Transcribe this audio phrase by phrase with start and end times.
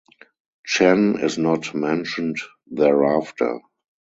[0.65, 3.59] Chen is not mentioned thereafter.